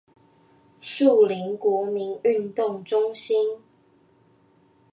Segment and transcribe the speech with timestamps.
[0.79, 3.61] 樹林國民運動中心